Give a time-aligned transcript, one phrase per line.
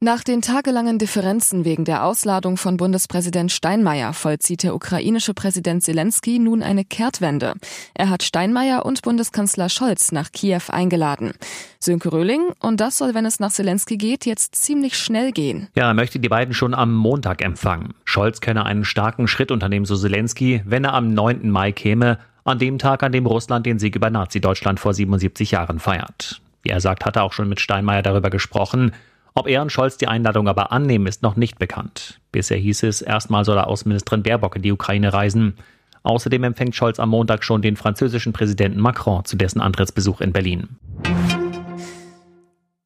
[0.00, 6.38] Nach den tagelangen Differenzen wegen der Ausladung von Bundespräsident Steinmeier vollzieht der ukrainische Präsident Zelensky
[6.38, 7.54] nun eine Kehrtwende.
[7.94, 11.32] Er hat Steinmeier und Bundeskanzler Scholz nach Kiew eingeladen.
[11.80, 15.66] Sönke Röhling, und das soll, wenn es nach Zelensky geht, jetzt ziemlich schnell gehen.
[15.74, 17.94] Ja, er möchte die beiden schon am Montag empfangen.
[18.04, 21.50] Scholz könne einen starken Schritt unternehmen, so Zelensky, wenn er am 9.
[21.50, 25.80] Mai käme, an dem Tag, an dem Russland den Sieg über Nazi-Deutschland vor 77 Jahren
[25.80, 26.40] feiert.
[26.62, 28.92] Wie er sagt, hat er auch schon mit Steinmeier darüber gesprochen.
[29.38, 32.18] Ob er und Scholz die Einladung aber annehmen, ist noch nicht bekannt.
[32.32, 35.54] Bisher hieß es, erstmal soll Außenministerin Baerbock in die Ukraine reisen.
[36.02, 40.70] Außerdem empfängt Scholz am Montag schon den französischen Präsidenten Macron zu dessen Antrittsbesuch in Berlin.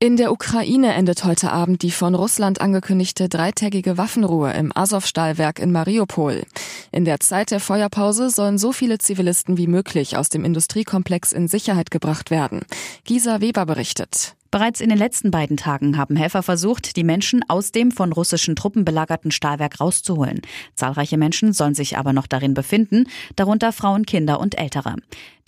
[0.00, 5.70] In der Ukraine endet heute Abend die von Russland angekündigte dreitägige Waffenruhe im Azov-Stahlwerk in
[5.70, 6.44] Mariupol.
[6.90, 11.48] In der Zeit der Feuerpause sollen so viele Zivilisten wie möglich aus dem Industriekomplex in
[11.48, 12.62] Sicherheit gebracht werden.
[13.04, 14.34] Gisa Weber berichtet.
[14.50, 18.56] Bereits in den letzten beiden Tagen haben Helfer versucht, die Menschen aus dem von russischen
[18.56, 20.40] Truppen belagerten Stahlwerk rauszuholen.
[20.74, 23.04] Zahlreiche Menschen sollen sich aber noch darin befinden,
[23.36, 24.96] darunter Frauen, Kinder und Ältere.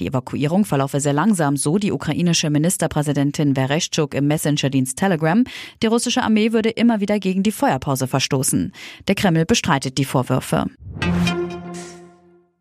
[0.00, 5.44] Die Evakuierung verlaufe sehr langsam, so die ukrainische Ministerpräsidentin Vereshchuk im Messenger-Dienst Telegram.
[5.82, 8.72] Die russische Armee würde immer wieder gegen die Feuerpause verstoßen.
[9.08, 10.66] Der Kreml bestreitet die Vorwürfe.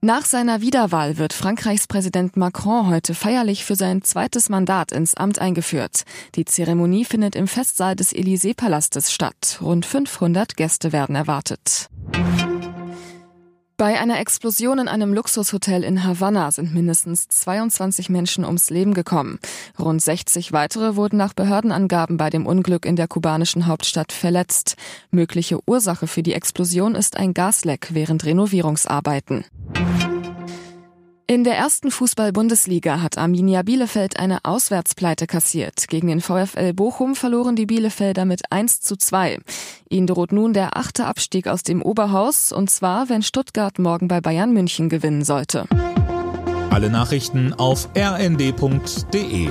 [0.02, 5.39] Nach seiner Wiederwahl wird Frankreichs Präsident Macron heute feierlich für sein zweites Mandat ins Amt
[5.39, 6.03] eingeführt.
[6.36, 9.59] Die Zeremonie findet im Festsaal des Élysée-Palastes statt.
[9.61, 11.89] Rund 500 Gäste werden erwartet.
[13.75, 19.39] Bei einer Explosion in einem Luxushotel in Havanna sind mindestens 22 Menschen ums Leben gekommen.
[19.78, 24.75] Rund 60 weitere wurden nach Behördenangaben bei dem Unglück in der kubanischen Hauptstadt verletzt.
[25.11, 29.45] Mögliche Ursache für die Explosion ist ein Gasleck während Renovierungsarbeiten.
[31.30, 35.88] In der ersten Fußball-Bundesliga hat Arminia Bielefeld eine Auswärtspleite kassiert.
[35.88, 39.38] Gegen den VfL Bochum verloren die Bielefelder mit 1 zu 2.
[39.89, 44.22] Ihnen droht nun der achte Abstieg aus dem Oberhaus, und zwar, wenn Stuttgart morgen bei
[44.22, 45.66] Bayern München gewinnen sollte.
[46.72, 49.50] Alle Nachrichten auf rnd.de